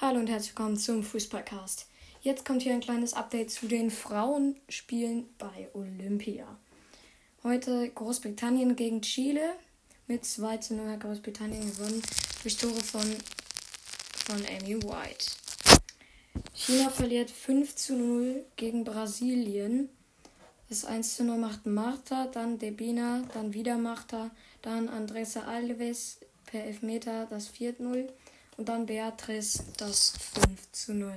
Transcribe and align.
Hallo 0.00 0.20
und 0.20 0.28
herzlich 0.28 0.56
willkommen 0.56 0.76
zum 0.76 1.02
Fußballcast. 1.02 1.88
Jetzt 2.20 2.44
kommt 2.44 2.62
hier 2.62 2.72
ein 2.72 2.78
kleines 2.78 3.14
Update 3.14 3.50
zu 3.50 3.66
den 3.66 3.90
Frauenspielen 3.90 5.28
bei 5.38 5.68
Olympia. 5.74 6.46
Heute 7.42 7.90
Großbritannien 7.90 8.76
gegen 8.76 9.02
Chile. 9.02 9.54
Mit 10.06 10.24
2 10.24 10.58
zu 10.58 10.74
0 10.74 10.88
hat 10.88 11.00
Großbritannien 11.00 11.72
gewonnen 11.72 12.00
durch 12.42 12.56
Tore 12.56 12.80
von, 12.80 13.02
von 14.24 14.36
Amy 14.60 14.80
White. 14.84 15.32
China 16.54 16.90
verliert 16.90 17.32
5 17.32 17.74
zu 17.74 17.96
0 17.96 18.44
gegen 18.54 18.84
Brasilien. 18.84 19.88
Das 20.68 20.84
1 20.84 21.16
zu 21.16 21.24
0 21.24 21.38
macht 21.38 21.66
Marta, 21.66 22.28
dann 22.28 22.60
Debina, 22.60 23.24
dann 23.34 23.52
wieder 23.52 23.76
Marta, 23.76 24.30
dann 24.62 24.88
Andressa 24.88 25.40
Alves 25.40 26.20
per 26.46 26.62
Elfmeter 26.62 27.26
das 27.28 27.48
4 27.48 27.74
0 27.80 28.12
und 28.58 28.68
dann 28.68 28.84
Beatrice 28.84 29.64
das 29.78 30.12
5 30.34 30.72
zu 30.72 30.92
0. 30.92 31.14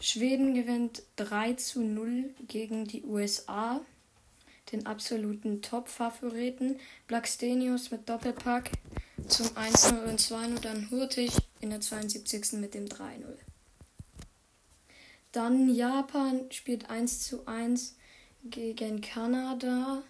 Schweden 0.00 0.52
gewinnt 0.52 1.02
3 1.16 1.54
zu 1.54 1.80
0 1.80 2.34
gegen 2.46 2.84
die 2.86 3.04
USA, 3.04 3.80
den 4.72 4.84
absoluten 4.84 5.62
Top-Favoriten. 5.62 6.78
Blackstenius 7.06 7.90
mit 7.90 8.08
Doppelpack 8.08 8.72
zum 9.28 9.46
1-0 9.46 10.04
und 10.04 10.20
2-0, 10.20 10.60
dann 10.60 10.90
Hurtig 10.90 11.32
in 11.60 11.70
der 11.70 11.80
72. 11.80 12.54
mit 12.54 12.74
dem 12.74 12.86
3-0. 12.86 13.38
Dann 15.32 15.74
Japan 15.74 16.50
spielt 16.50 16.90
1 16.90 17.22
zu 17.22 17.46
1 17.46 17.96
gegen 18.44 19.00
Kanada. 19.00 20.02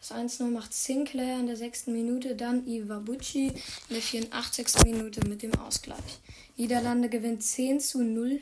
Das 0.00 0.12
1-0 0.12 0.44
macht 0.50 0.72
Sinclair 0.72 1.38
in 1.38 1.46
der 1.46 1.56
sechsten 1.56 1.92
Minute, 1.92 2.34
dann 2.34 2.66
Iwabuchi 2.66 3.48
in 3.48 3.54
der 3.94 4.00
84. 4.00 4.82
Minute 4.84 5.28
mit 5.28 5.42
dem 5.42 5.54
Ausgleich. 5.54 6.20
Niederlande 6.56 7.10
gewinnt 7.10 7.42
10 7.42 7.80
zu 7.80 8.02
0, 8.02 8.40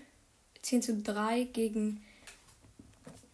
10 0.63 0.83
zu 0.83 1.03
3 1.03 1.45
gegen 1.45 2.01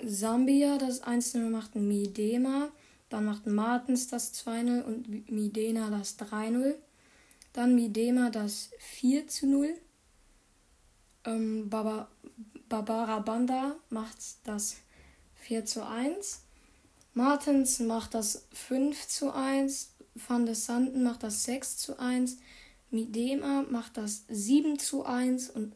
Sambia. 0.03 0.79
Das 0.79 1.03
1-0 1.03 1.51
macht 1.51 1.75
Midema. 1.75 2.71
Dann 3.11 3.27
macht 3.27 3.47
Martens 3.47 4.09
das 4.09 4.33
2-0 4.35 4.83
und 4.83 5.31
Midena 5.31 5.91
das 5.91 6.19
3-0. 6.19 6.75
Dann 7.53 7.75
Midema 7.75 8.31
das 8.31 8.71
4 8.79 9.29
zu 9.29 9.47
0. 9.47 9.75
Ähm, 11.27 11.69
Baba, 11.69 12.09
Barbara 12.69 13.21
Banda 13.21 13.77
macht 13.91 14.17
das 14.45 14.77
4 15.37 15.65
zu 15.65 15.87
1. 15.87 16.41
Martens 17.15 17.79
macht 17.79 18.15
das 18.15 18.47
5 18.53 19.07
zu 19.07 19.33
1. 19.33 19.95
Van 20.15 20.47
der 20.47 20.57
Sanden 20.57 21.05
macht 21.05 21.23
das 21.23 21.45
6 21.45 21.77
zu 21.77 21.99
1. 21.99 22.37
Midema 22.91 23.65
macht 23.71 23.97
das 23.97 24.25
7 24.29 24.79
zu 24.79 25.05
1. 25.05 25.51
Und 25.51 25.75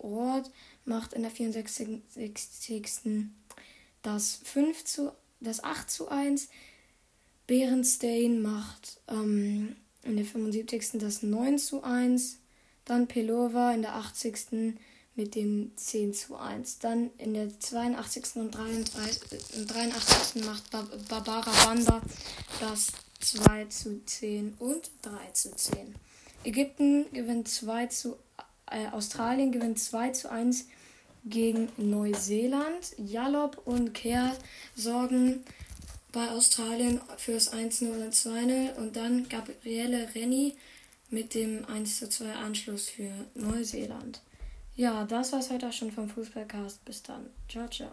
Roth 0.00 0.50
macht 0.84 1.12
in 1.12 1.22
der 1.22 1.30
64. 1.30 2.02
das 4.02 4.40
5 4.44 4.84
zu 4.84 5.12
das 5.40 5.62
8 5.62 5.88
zu 5.88 6.08
1. 6.08 6.48
Bärenstein 7.46 8.42
macht 8.42 9.00
ähm, 9.08 9.76
in 10.02 10.16
der 10.16 10.24
75. 10.24 10.98
das 10.98 11.22
9 11.22 11.58
zu 11.58 11.84
1. 11.84 12.40
Dann 12.84 13.06
Pelova 13.06 13.72
in 13.72 13.82
der 13.82 13.94
80 13.94 14.76
mit 15.18 15.34
dem 15.34 15.72
10 15.76 16.14
zu 16.14 16.36
1. 16.36 16.78
Dann 16.78 17.10
in 17.18 17.34
der 17.34 17.58
82. 17.58 18.36
und 18.36 18.52
83, 18.52 19.66
83. 19.66 20.44
macht 20.44 20.70
Barbara 20.70 21.50
Banda 21.64 22.00
das 22.60 22.92
2 23.20 23.64
zu 23.66 24.02
10 24.06 24.54
und 24.60 24.90
3 25.02 25.32
zu 25.32 25.54
10. 25.54 25.94
Ägypten 26.44 27.04
gewinnt 27.12 27.48
2 27.48 27.86
zu 27.88 28.16
äh, 28.70 28.86
Australien 28.92 29.50
gewinnt 29.50 29.80
2 29.80 30.10
zu 30.10 30.30
1 30.30 30.66
gegen 31.24 31.68
Neuseeland. 31.76 32.94
Jalop 32.96 33.60
und 33.64 33.92
Kerr 33.94 34.36
sorgen 34.76 35.44
bei 36.12 36.30
Australien 36.30 37.00
für 37.16 37.32
das 37.32 37.52
1-0 37.52 37.90
und 37.90 38.14
2-0 38.14 38.76
und 38.76 38.94
dann 38.94 39.28
Gabriele 39.28 40.08
Rennie 40.14 40.54
mit 41.10 41.34
dem 41.34 41.64
1 41.64 41.98
zu 41.98 42.08
2 42.08 42.34
Anschluss 42.34 42.88
für 42.88 43.10
Neuseeland. 43.34 44.20
Ja, 44.78 45.04
das 45.04 45.32
war's 45.32 45.50
heute 45.50 45.66
auch 45.68 45.72
schon 45.72 45.90
vom 45.90 46.08
Fußballcast. 46.08 46.84
Bis 46.84 47.02
dann. 47.02 47.30
Ciao, 47.48 47.66
ciao. 47.68 47.90